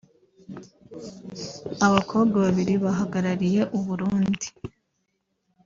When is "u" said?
3.77-3.79